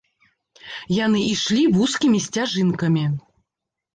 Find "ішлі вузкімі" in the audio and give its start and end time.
1.33-2.19